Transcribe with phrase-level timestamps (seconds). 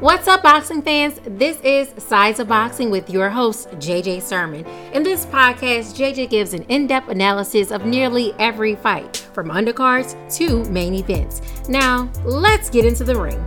[0.00, 1.20] What's up, boxing fans?
[1.26, 4.64] This is Sides of Boxing with your host, JJ Sermon.
[4.94, 10.16] In this podcast, JJ gives an in depth analysis of nearly every fight, from undercards
[10.36, 11.42] to main events.
[11.68, 13.44] Now, let's get into the ring.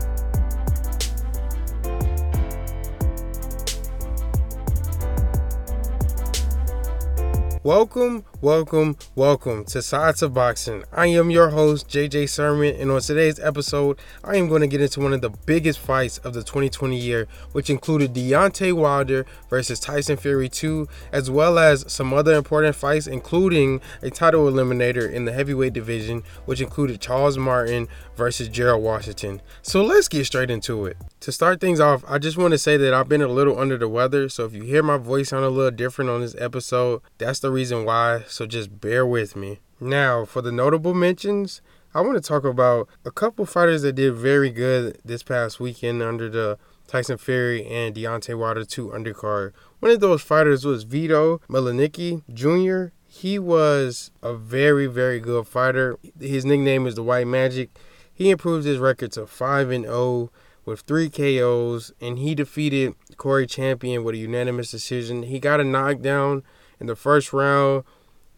[7.63, 10.83] Welcome, welcome, welcome to Sides of Boxing.
[10.93, 14.81] I am your host, JJ Sermon, and on today's episode, I am going to get
[14.81, 19.79] into one of the biggest fights of the 2020 year, which included Deontay Wilder versus
[19.79, 25.25] Tyson Fury 2, as well as some other important fights, including a title eliminator in
[25.25, 29.41] the heavyweight division, which included Charles Martin versus Gerald Washington.
[29.61, 30.97] So let's get straight into it.
[31.21, 33.77] To start things off, I just want to say that I've been a little under
[33.77, 37.01] the weather, so if you hear my voice sound a little different on this episode,
[37.17, 39.59] that's the reason why, so just bear with me.
[39.79, 41.61] Now, for the notable mentions,
[41.93, 46.03] I want to talk about a couple fighters that did very good this past weekend
[46.03, 49.53] under the Tyson Fury and Deontay Wilder 2 undercard.
[49.79, 52.93] One of those fighters was Vito Mielnicki Jr.
[53.07, 55.97] He was a very, very good fighter.
[56.19, 57.69] His nickname is the White Magic.
[58.13, 60.31] He improved his record to 5 and 0
[60.65, 65.23] with three KOs, and he defeated Corey Champion with a unanimous decision.
[65.23, 66.43] He got a knockdown
[66.79, 67.83] in the first round,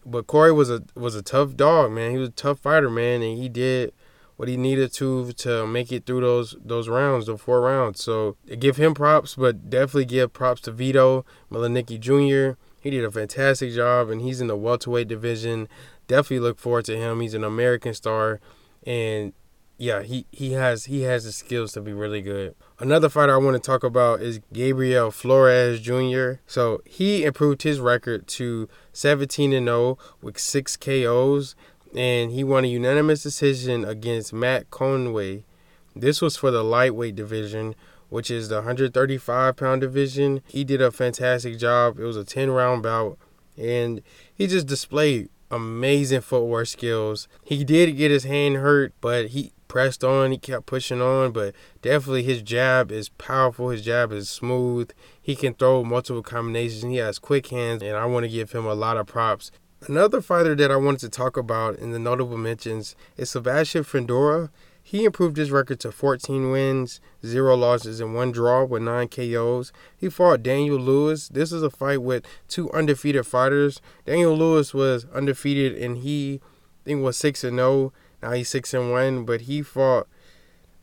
[0.06, 2.12] but Corey was a was a tough dog, man.
[2.12, 3.94] He was a tough fighter, man, and he did
[4.38, 8.04] what he needed to to make it through those those rounds, the four rounds.
[8.04, 12.58] So give him props, but definitely give props to Vito Mielnicki Jr.
[12.80, 15.68] He did a fantastic job, and he's in the welterweight division.
[16.08, 17.22] Definitely look forward to him.
[17.22, 18.40] He's an American star,
[18.84, 19.34] and
[19.82, 22.54] yeah, he, he has he has the skills to be really good.
[22.78, 26.34] Another fighter I want to talk about is Gabriel Flores Jr.
[26.46, 31.56] So he improved his record to 17 and 0 with six KOs,
[31.96, 35.46] and he won a unanimous decision against Matt Conway.
[35.96, 37.74] This was for the lightweight division,
[38.09, 40.44] which is the 135 pound division.
[40.46, 41.98] He did a fantastic job.
[41.98, 43.18] It was a 10 round bout,
[43.58, 47.28] and he just displayed amazing footwork skills.
[47.44, 50.32] He did get his hand hurt, but he pressed on.
[50.32, 53.70] He kept pushing on, but definitely his jab is powerful.
[53.70, 54.92] His jab is smooth.
[55.22, 56.84] He can throw multiple combinations.
[56.84, 59.50] He has quick hands, and I want to give him a lot of props.
[59.88, 64.50] Another fighter that I wanted to talk about in the notable mentions is Sebastian Fundora.
[64.84, 69.72] He improved his record to 14 wins, 0 losses, and 1 draw with 9 KOs.
[69.96, 71.30] He fought Daniel Lewis.
[71.30, 73.80] This is a fight with two undefeated fighters.
[74.06, 77.94] Daniel Lewis was undefeated and he I think was 6 and 0.
[78.22, 80.08] Now he's six and one, but he fought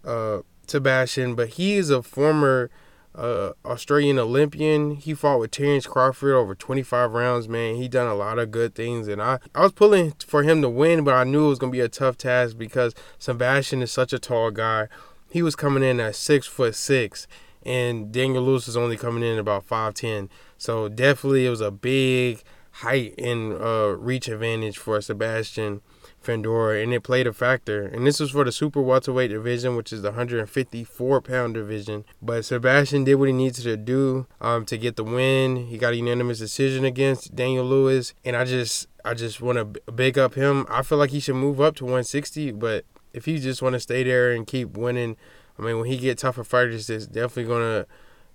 [0.04, 1.34] uh, Sebastian.
[1.34, 2.70] But he is a former
[3.14, 4.96] uh, Australian Olympian.
[4.96, 7.48] He fought with Terence Crawford over 25 rounds.
[7.48, 10.62] Man, he done a lot of good things, and I I was pulling for him
[10.62, 13.90] to win, but I knew it was gonna be a tough task because Sebastian is
[13.90, 14.88] such a tall guy.
[15.30, 17.26] He was coming in at six foot six,
[17.64, 20.30] and Daniel Lewis is only coming in about five ten.
[20.56, 25.80] So definitely, it was a big height and uh, reach advantage for Sebastian.
[26.22, 27.82] Fundora, and it played a factor.
[27.82, 32.04] And this was for the super welterweight division, which is the 154 pound division.
[32.20, 35.66] But Sebastian did what he needed to do um, to get the win.
[35.66, 39.92] He got a unanimous decision against Daniel Lewis, and I just I just want to
[39.92, 40.66] big up him.
[40.68, 43.80] I feel like he should move up to 160, but if he just want to
[43.80, 45.16] stay there and keep winning,
[45.58, 47.86] I mean, when he get tougher fighters, it's definitely gonna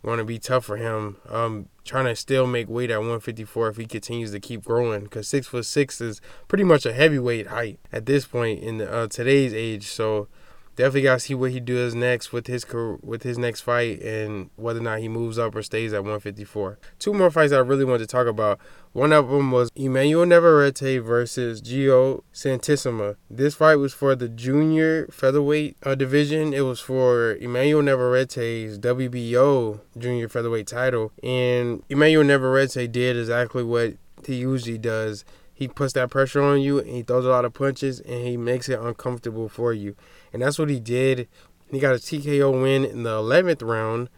[0.03, 1.17] going to be tough for him.
[1.29, 5.27] Um, trying to still make weight at 154 if he continues to keep growing, because
[5.27, 9.53] six foot six is pretty much a heavyweight height at this point in uh, today's
[9.53, 9.87] age.
[9.87, 10.27] So
[10.75, 12.65] definitely got to see what he does next with his
[13.01, 16.79] with his next fight and whether or not he moves up or stays at 154.
[16.99, 18.59] Two more fights I really wanted to talk about.
[18.91, 23.15] One of them was Emmanuel Navarrete versus Jeo Santisima.
[23.29, 26.53] This fight was for the junior featherweight uh, division.
[26.53, 33.95] It was for Emmanuel Navarrete's WBO junior featherweight title, and Emmanuel Navarrete did exactly what
[34.25, 37.53] he usually does he puts that pressure on you and he throws a lot of
[37.53, 39.95] punches and he makes it uncomfortable for you.
[40.33, 41.27] And that's what he did.
[41.71, 44.09] He got a TKO win in the 11th round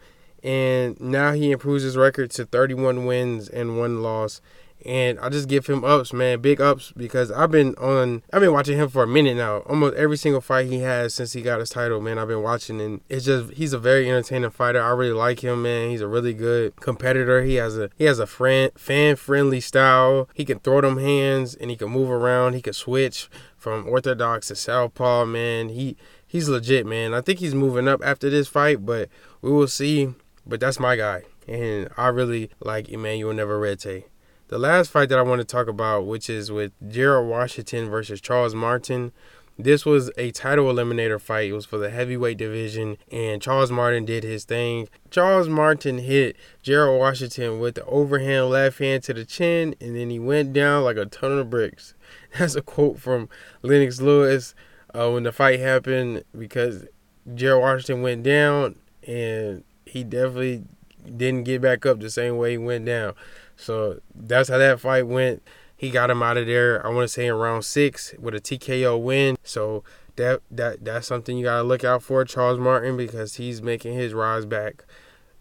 [0.43, 4.41] and now he improves his record to 31 wins and one loss
[4.85, 8.53] and I just give him ups, man, big ups because I've been on, I've been
[8.53, 9.59] watching him for a minute now.
[9.59, 12.79] Almost every single fight he has since he got his title, man, I've been watching,
[12.79, 14.81] and it's just he's a very entertaining fighter.
[14.81, 15.89] I really like him, man.
[15.89, 17.41] He's a really good competitor.
[17.41, 20.29] He has a he has a friend fan friendly style.
[20.35, 22.53] He can throw them hands and he can move around.
[22.53, 23.27] He can switch
[23.65, 25.69] from orthodox to southpaw, man.
[25.69, 27.15] He he's legit, man.
[27.15, 29.09] I think he's moving up after this fight, but
[29.41, 30.13] we will see.
[30.45, 34.03] But that's my guy, and I really like Emmanuel Navarrete.
[34.50, 38.21] The last fight that I want to talk about, which is with Gerald Washington versus
[38.21, 39.12] Charles Martin.
[39.57, 41.50] This was a title eliminator fight.
[41.50, 44.90] It was for the heavyweight division, and Charles Martin did his thing.
[45.10, 50.10] Charles Martin hit Gerald Washington with the overhand left hand to the chin, and then
[50.10, 51.94] he went down like a ton of bricks.
[52.38, 53.30] That's a quote from
[53.62, 54.56] Lennox Lewis
[54.94, 56.86] uh, when the fight happened because
[57.34, 58.75] Gerald Washington went down,
[59.07, 60.66] and he definitely
[61.06, 63.13] didn't get back up the same way he went down.
[63.56, 65.44] So that's how that fight went.
[65.77, 66.86] He got him out of there.
[66.86, 69.38] I want to say in round six with a TKO win.
[69.44, 69.83] So
[70.16, 74.13] that that that's something you gotta look out for, Charles Martin, because he's making his
[74.13, 74.86] rise back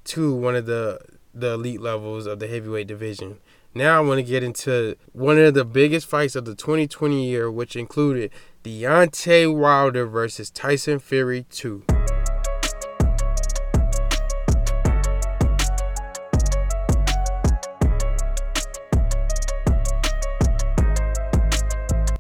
[0.05, 1.01] to one of the
[1.33, 3.39] the elite levels of the heavyweight division.
[3.75, 7.51] Now I want to get into one of the biggest fights of the 2020 year,
[7.51, 8.31] which included
[8.63, 11.85] Deontay Wilder versus Tyson Fury 2.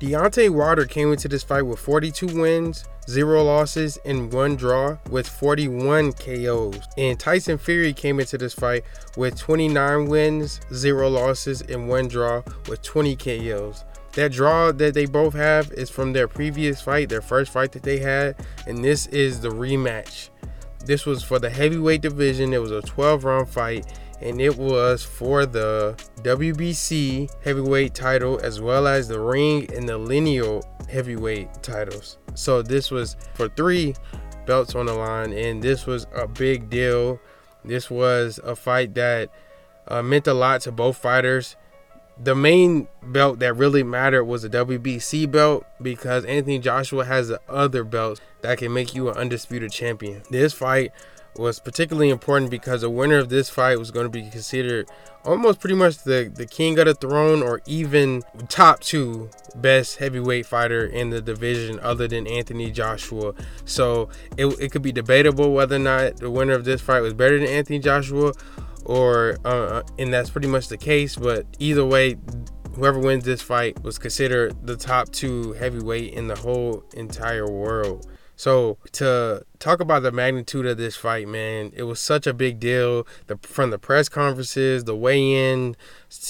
[0.04, 5.26] Deontay Wilder came into this fight with 42 wins, 0 losses, and 1 draw with
[5.26, 6.78] 41 KOs.
[6.98, 8.84] And Tyson Fury came into this fight
[9.16, 13.84] with 29 wins, 0 losses, and 1 draw with 20 KOs.
[14.12, 17.82] That draw that they both have is from their previous fight, their first fight that
[17.82, 18.36] they had,
[18.66, 20.28] and this is the rematch.
[20.84, 22.52] This was for the heavyweight division.
[22.52, 23.86] It was a 12 round fight
[24.20, 29.99] and it was for the WBC heavyweight title as well as the ring and the
[29.99, 32.19] lineal heavyweight titles.
[32.34, 33.94] So this was for three
[34.46, 37.20] belts on the line, and this was a big deal.
[37.64, 39.31] This was a fight that
[39.88, 41.56] uh, meant a lot to both fighters.
[42.22, 47.40] The main belt that really mattered was the WBC belt because Anthony Joshua has the
[47.49, 50.22] other belts that can make you an undisputed champion.
[50.31, 50.93] This fight
[51.36, 54.88] was particularly important because the winner of this fight was going to be considered
[55.25, 60.46] almost pretty much the, the king of the throne or even top two best heavyweight
[60.46, 63.34] fighter in the division other than Anthony Joshua.
[63.64, 67.14] So it, it could be debatable whether or not the winner of this fight was
[67.14, 68.32] better than Anthony Joshua
[68.84, 72.16] or uh, and that's pretty much the case but either way
[72.75, 78.06] whoever wins this fight was considered the top two heavyweight in the whole entire world
[78.36, 82.58] so to talk about the magnitude of this fight, man, it was such a big
[82.58, 83.06] deal.
[83.26, 85.76] The from the press conferences, the weigh-in,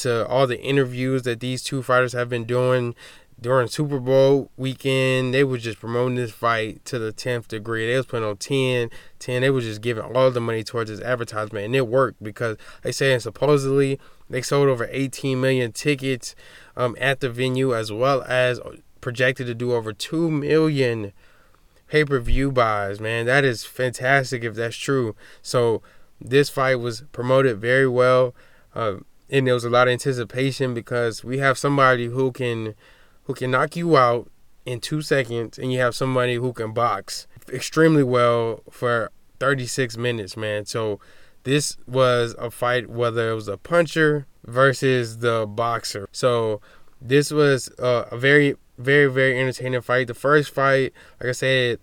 [0.00, 2.94] to all the interviews that these two fighters have been doing
[3.40, 7.86] during Super Bowl weekend, they were just promoting this fight to the 10th degree.
[7.86, 9.42] They was putting on 10, 10.
[9.42, 11.66] They was just giving all the money towards this advertisement.
[11.66, 13.98] And it worked because they say supposedly
[14.30, 16.34] they sold over 18 million tickets
[16.76, 18.60] um, at the venue as well as
[19.00, 21.12] projected to do over 2 million
[21.88, 23.26] pay per view buys, man.
[23.26, 25.14] That is fantastic if that's true.
[25.42, 25.82] So
[26.20, 28.34] this fight was promoted very well,
[28.74, 28.96] uh,
[29.30, 32.74] and there was a lot of anticipation because we have somebody who can
[33.24, 34.30] who can knock you out
[34.64, 39.10] in two seconds, and you have somebody who can box extremely well for
[39.40, 40.64] 36 minutes, man.
[40.64, 41.00] So
[41.44, 46.08] this was a fight whether it was a puncher versus the boxer.
[46.12, 46.60] So
[47.00, 50.06] this was uh, a very very very entertaining fight.
[50.06, 51.78] The first fight, like I said,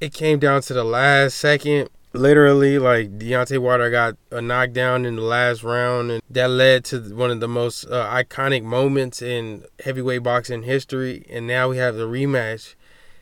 [0.00, 1.88] it came down to the last second.
[2.12, 7.00] Literally, like Deontay Wilder got a knockdown in the last round, and that led to
[7.14, 11.26] one of the most uh, iconic moments in heavyweight boxing history.
[11.28, 12.74] And now we have the rematch,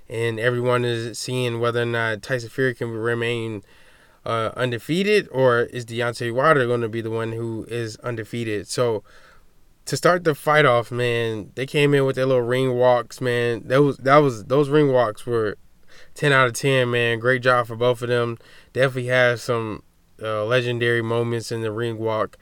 [0.08, 3.64] and everyone is seeing whether or not Tyson Fury can remain
[4.24, 8.68] uh, undefeated, or is Deontay Wilder going to be the one who is undefeated?
[8.68, 9.02] So
[9.86, 13.62] to start the fight off, man, they came in with their little ring walks, man.
[13.66, 15.56] That was that was those ring walks were
[16.14, 17.18] ten out of ten, man.
[17.18, 18.38] Great job for both of them.
[18.72, 19.82] Definitely had some
[20.22, 22.38] uh, legendary moments in the ring walk.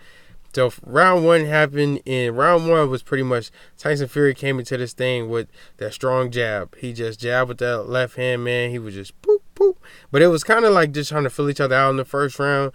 [0.54, 4.92] So round one happened, and round one was pretty much Tyson Fury came into this
[4.92, 6.76] thing with that strong jab.
[6.76, 8.70] He just jabbed with that left hand, man.
[8.70, 9.78] He was just poop poop.
[10.11, 12.04] But it was kind of like just trying to fill each other out in the
[12.04, 12.72] first round,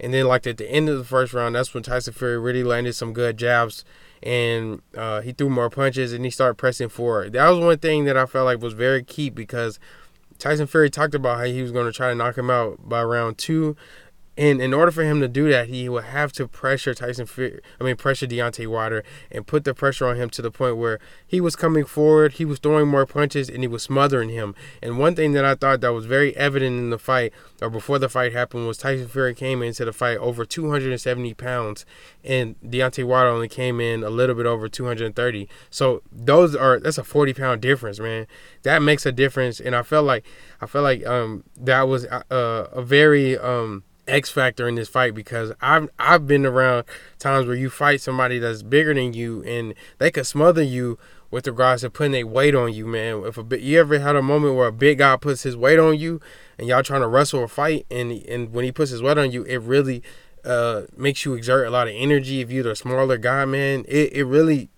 [0.00, 2.64] and then like at the end of the first round, that's when Tyson Fury really
[2.64, 3.84] landed some good jabs
[4.22, 7.32] and uh, he threw more punches and he started pressing forward.
[7.32, 9.78] That was one thing that I felt like was very key because
[10.38, 13.02] Tyson Fury talked about how he was going to try to knock him out by
[13.02, 13.76] round two.
[14.38, 17.60] And in order for him to do that, he would have to pressure Tyson Fury,
[17.80, 19.02] I mean, pressure Deontay Wilder
[19.32, 22.44] and put the pressure on him to the point where he was coming forward, he
[22.44, 24.54] was throwing more punches, and he was smothering him.
[24.80, 27.98] And one thing that I thought that was very evident in the fight, or before
[27.98, 31.84] the fight happened, was Tyson Fury came into the fight over 270 pounds,
[32.22, 35.48] and Deontay Wilder only came in a little bit over 230.
[35.68, 38.28] So those are that's a 40 pound difference, man.
[38.62, 40.24] That makes a difference, and I felt like
[40.60, 44.88] I felt like um that was a, uh, a very um X factor in this
[44.88, 46.84] fight because I've I've been around
[47.18, 50.98] times where you fight somebody that's bigger than you and they could smother you
[51.30, 53.22] with regards to putting a weight on you, man.
[53.24, 55.98] If a you ever had a moment where a big guy puts his weight on
[55.98, 56.20] you
[56.58, 59.30] and y'all trying to wrestle or fight, and and when he puts his weight on
[59.30, 60.02] you, it really
[60.44, 62.40] uh, makes you exert a lot of energy.
[62.40, 64.70] If you're the smaller guy, man, it, it really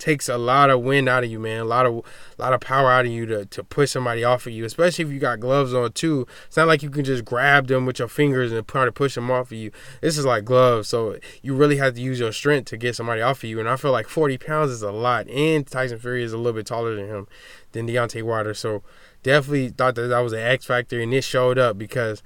[0.00, 1.60] takes a lot of wind out of you, man.
[1.60, 2.04] A lot of
[2.38, 5.04] a lot of power out of you to, to push somebody off of you, especially
[5.04, 6.26] if you got gloves on too.
[6.46, 9.14] It's not like you can just grab them with your fingers and try to push
[9.14, 9.70] them off of you.
[10.00, 13.20] This is like gloves, so you really have to use your strength to get somebody
[13.20, 13.60] off of you.
[13.60, 16.54] And I feel like 40 pounds is a lot, and Tyson Fury is a little
[16.54, 17.28] bit taller than him,
[17.72, 18.54] than Deontay Wilder.
[18.54, 18.82] So
[19.22, 22.22] definitely thought that that was an X factor, and this showed up because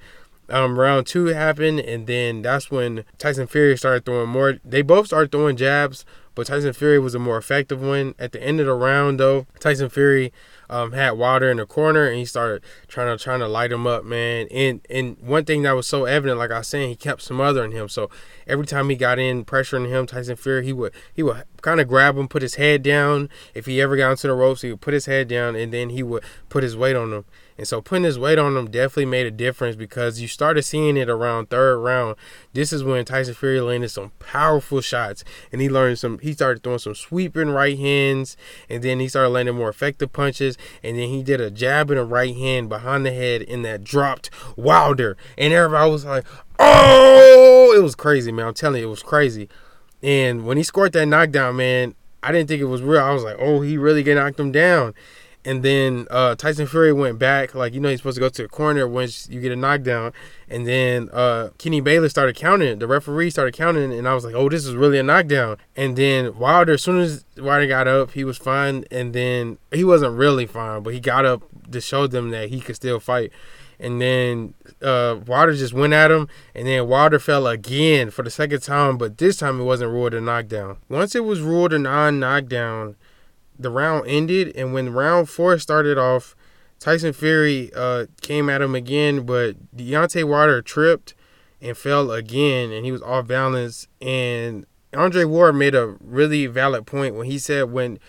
[0.49, 4.55] um, round two happened, and then that's when Tyson Fury started throwing more.
[4.63, 6.05] They both started throwing jabs,
[6.35, 8.13] but Tyson Fury was a more effective one.
[8.19, 10.31] At the end of the round, though, Tyson Fury
[10.69, 13.87] um, had Wilder in the corner, and he started trying to trying to light him
[13.87, 14.47] up, man.
[14.51, 17.71] And and one thing that was so evident, like I was saying, he kept smothering
[17.71, 17.89] him.
[17.89, 18.09] So
[18.47, 21.87] every time he got in pressuring him, Tyson Fury, he would he would kind of
[21.87, 23.29] grab him, put his head down.
[23.53, 25.89] If he ever got into the ropes, he would put his head down, and then
[25.89, 27.25] he would put his weight on him.
[27.57, 30.97] And so putting his weight on him definitely made a difference because you started seeing
[30.97, 32.17] it around third round.
[32.53, 36.19] This is when Tyson Fury landed some powerful shots, and he learned some.
[36.19, 38.35] He started throwing some sweeping right hands,
[38.69, 41.99] and then he started landing more effective punches, and then he did a jab and
[41.99, 46.25] a right hand behind the head, and that dropped Wilder, and everybody was like,
[46.59, 48.47] "Oh!" It was crazy, man.
[48.47, 49.49] I'm telling you, it was crazy.
[50.01, 53.01] And when he scored that knockdown, man, I didn't think it was real.
[53.01, 54.93] I was like, "Oh, he really get knocked him down."
[55.45, 58.41] And then uh, Tyson Fury went back, like you know he's supposed to go to
[58.41, 60.11] the corner once you get a knockdown.
[60.49, 62.79] And then uh, Kenny Bayless started counting.
[62.79, 65.95] The referee started counting, and I was like, "Oh, this is really a knockdown." And
[65.95, 68.85] then Wilder, as soon as Wilder got up, he was fine.
[68.89, 72.59] And then he wasn't really fine, but he got up to show them that he
[72.59, 73.31] could still fight.
[73.79, 78.29] And then uh, Wilder just went at him, and then Wilder fell again for the
[78.29, 80.77] second time, but this time it wasn't ruled a knockdown.
[80.89, 82.95] Once it was ruled a non-knockdown
[83.57, 86.35] the round ended, and when round four started off,
[86.79, 91.13] Tyson Fury uh, came at him again, but Deontay Wilder tripped
[91.61, 93.87] and fell again, and he was off balance.
[94.01, 97.99] And Andre Ward made a really valid point when he said when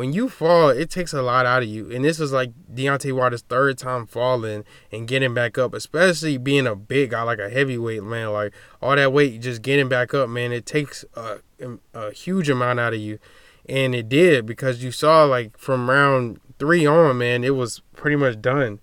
[0.00, 1.92] when you fall, it takes a lot out of you.
[1.92, 6.66] And this was like Deontay Wilder's third time falling and getting back up, especially being
[6.66, 8.32] a big guy, like a heavyweight man.
[8.32, 11.40] Like all that weight, just getting back up, man, it takes a,
[11.92, 13.18] a huge amount out of you
[13.68, 18.16] and it did because you saw like from round three on, man, it was pretty
[18.16, 18.80] much done,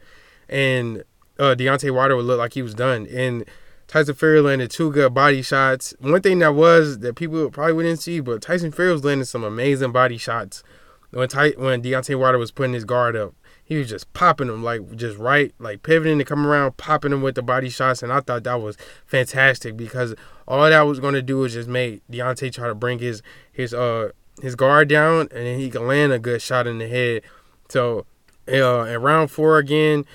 [0.47, 1.03] and
[1.39, 3.43] uh, Deontay Wilder would look like he was done, and
[3.87, 5.95] Tyson Fury landed two good body shots.
[5.99, 9.43] One thing that was that people probably wouldn't see, but Tyson Fury was landing some
[9.43, 10.63] amazing body shots
[11.11, 13.33] when Ty- when Deontay Wilder was putting his guard up.
[13.63, 17.21] He was just popping them like just right, like pivoting to come around, popping them
[17.21, 20.15] with the body shots, and I thought that was fantastic because
[20.47, 23.21] all that was going to do was just make Deontay try to bring his
[23.51, 24.11] his uh
[24.41, 27.23] his guard down, and then he can land a good shot in the head.
[27.69, 28.05] So,
[28.47, 30.05] uh, in round four again,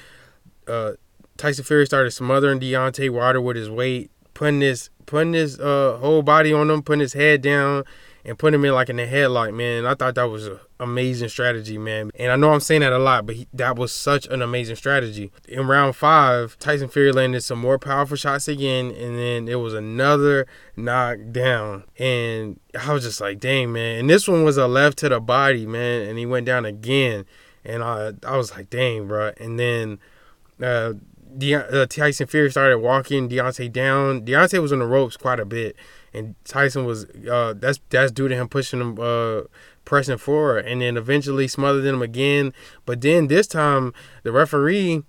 [0.67, 0.93] uh,
[1.37, 6.23] Tyson Fury started smothering Deontay Wilder with his weight, putting his putting his uh, whole
[6.23, 7.85] body on him, putting his head down,
[8.25, 9.85] and put him in like in the headlock, man.
[9.85, 12.11] I thought that was an amazing strategy, man.
[12.15, 14.77] And I know I'm saying that a lot, but he, that was such an amazing
[14.77, 15.33] strategy.
[15.49, 19.75] In round five, Tyson Fury landed some more powerful shots again, and then it was
[19.75, 21.85] another knockdown.
[21.99, 24.01] And I was just like, dang, man.
[24.01, 27.25] And this one was a left to the body, man, and he went down again.
[27.65, 29.33] And I, I was like, dang, bro.
[29.39, 29.99] And then
[30.61, 30.95] uh,
[31.37, 34.25] De- uh, Tyson Fury started walking Deontay down.
[34.25, 35.77] Deontay was on the ropes quite a bit
[36.15, 39.43] and Tyson was uh, that's that's due to him pushing him uh,
[39.85, 40.67] pressing forward.
[40.67, 42.53] And then eventually smothered him again.
[42.85, 43.93] But then this time
[44.23, 45.03] the referee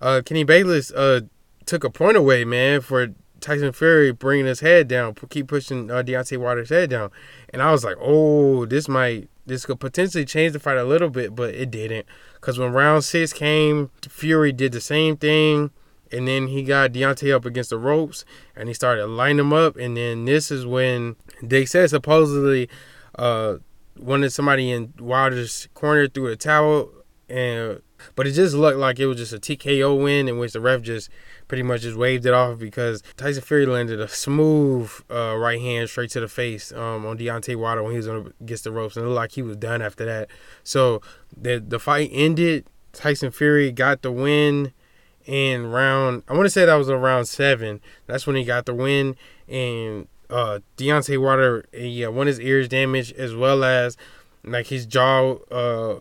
[0.00, 1.22] uh, Kenny Bayless uh,
[1.66, 3.08] took a point away man for
[3.40, 7.10] Tyson Fury bringing his head down keep pushing uh, Deontay Wilder's head down.
[7.52, 11.10] And I was like oh this might this could potentially change the fight a little
[11.10, 12.06] bit but it didn't.
[12.34, 15.70] Because when round six came Fury did the same thing
[16.12, 18.24] and then he got Deontay up against the ropes
[18.56, 19.76] and he started lining him up.
[19.76, 22.68] And then this is when they said supposedly
[23.16, 23.56] uh,
[23.98, 26.90] wanted somebody in Wilder's corner through a towel.
[27.28, 27.82] And
[28.14, 30.82] but it just looked like it was just a TKO win in which the ref
[30.82, 31.10] just
[31.46, 35.88] pretty much just waved it off because Tyson Fury landed a smooth uh, right hand
[35.88, 38.96] straight to the face um, on Deontay Wilder when he was on against the ropes
[38.96, 40.30] and it looked like he was done after that.
[40.62, 41.02] So
[41.36, 42.66] the the fight ended.
[42.92, 44.72] Tyson Fury got the win
[45.28, 47.80] in round I want to say that was around seven.
[48.06, 49.14] That's when he got the win
[49.46, 53.96] and uh Deontay Wilder yeah one his ears damaged as well as
[54.42, 56.00] like his jaw uh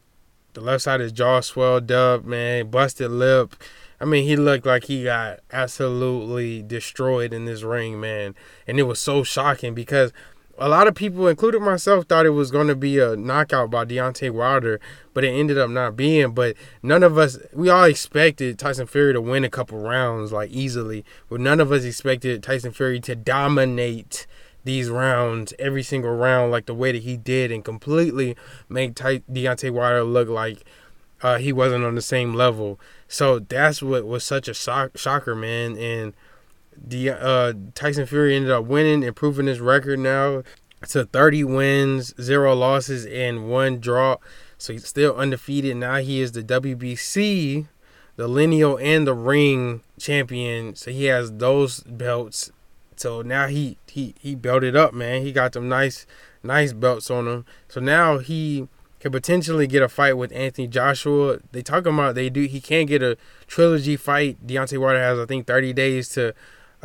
[0.54, 3.56] the left side of his jaw swelled up man busted lip.
[4.00, 8.34] I mean he looked like he got absolutely destroyed in this ring man
[8.66, 10.14] and it was so shocking because
[10.58, 13.86] a lot of people, including myself, thought it was going to be a knockout by
[13.86, 14.80] Deontay Wilder,
[15.14, 16.32] but it ended up not being.
[16.32, 20.50] But none of us, we all expected Tyson Fury to win a couple rounds like
[20.52, 24.26] easily, but none of us expected Tyson Fury to dominate
[24.64, 28.36] these rounds every single round like the way that he did and completely
[28.68, 30.66] make Ty- Deontay Wilder look like
[31.22, 32.80] uh, he wasn't on the same level.
[33.08, 35.78] So that's what was such a shock- shocker, man.
[35.78, 36.14] And
[36.86, 40.44] the uh, Tyson Fury ended up winning, improving his record now
[40.90, 44.18] to 30 wins, zero losses, and one draw.
[44.58, 45.78] So he's still undefeated.
[45.78, 47.68] Now he is the WBC,
[48.16, 50.76] the lineal, and the ring champion.
[50.76, 52.52] So he has those belts.
[52.96, 55.22] So now he he he belted up, man.
[55.22, 56.06] He got them nice
[56.44, 57.46] nice belts on him.
[57.68, 58.68] So now he
[59.00, 61.40] could potentially get a fight with Anthony Joshua.
[61.52, 64.46] They talk about they do he can't get a trilogy fight.
[64.46, 66.34] Deontay Wilder has I think 30 days to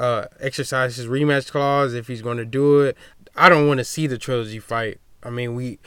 [0.02, 2.96] uh, exercise his rematch clause if he's going to do it.
[3.36, 4.98] I don't want to see the trilogy fight.
[5.22, 5.78] I mean, we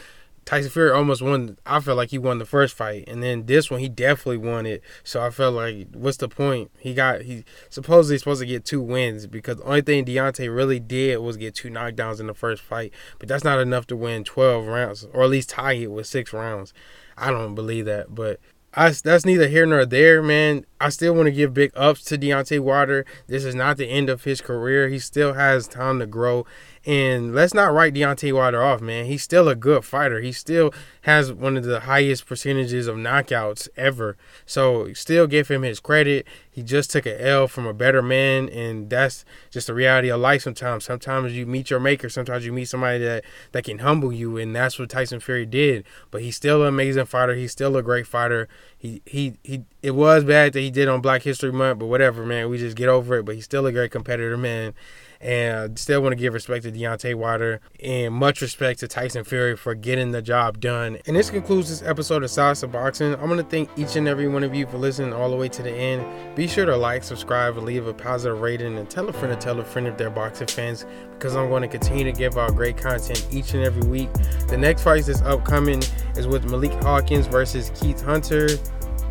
[0.46, 1.58] Tyson Fury almost won.
[1.66, 4.66] I felt like he won the first fight, and then this one he definitely won
[4.66, 4.82] it.
[5.04, 6.72] So I felt like, what's the point?
[6.80, 10.80] He got he supposedly supposed to get two wins because the only thing Deontay really
[10.80, 14.24] did was get two knockdowns in the first fight, but that's not enough to win
[14.24, 16.74] twelve rounds or at least tie it with six rounds.
[17.18, 18.40] I don't believe that, but
[18.76, 20.66] I, that's neither here nor there, man.
[20.82, 23.06] I still want to give big ups to Deontay Wilder.
[23.28, 24.90] This is not the end of his career.
[24.90, 26.46] He still has time to grow.
[26.86, 29.06] And let's not write Deontay Wilder off, man.
[29.06, 30.20] He's still a good fighter.
[30.22, 34.18] He still has one of the highest percentages of knockouts ever.
[34.46, 36.28] So still give him his credit.
[36.52, 40.20] He just took an L from a better man, and that's just the reality of
[40.22, 40.86] life sometimes.
[40.86, 44.56] Sometimes you meet your maker, sometimes you meet somebody that, that can humble you, and
[44.56, 45.86] that's what Tyson Fury did.
[46.12, 47.34] But he's still an amazing fighter.
[47.34, 48.48] He's still a great fighter.
[48.78, 52.26] He he he it was bad that he did on Black History Month, but whatever,
[52.26, 52.50] man.
[52.50, 53.24] We just get over it.
[53.24, 54.76] But he's still a great competitor, man.
[55.22, 59.56] And still want to give respect to Deontay Wilder and much respect to Tyson Fury
[59.56, 60.98] for getting the job done.
[61.08, 63.14] And this concludes this episode of of Boxing.
[63.14, 65.48] I'm going to thank each and every one of you for listening all the way
[65.50, 66.06] to the end.
[66.36, 69.40] Be sure to like, subscribe, and leave a positive rating, and tell a friend to
[69.40, 72.56] tell a friend if they're boxing fans because I'm going to continue to give out
[72.56, 74.10] great content each and every week.
[74.48, 75.82] The next fight that's upcoming
[76.16, 78.50] is with Malik Hawkins versus Keith Hunter,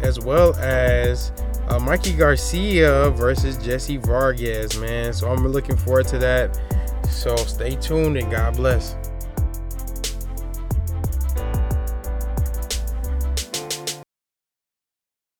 [0.02, 1.32] as well as
[1.68, 5.12] uh, Mikey Garcia versus Jesse Vargas, man.
[5.12, 6.58] So I'm looking forward to that.
[7.08, 8.96] So stay tuned and God bless.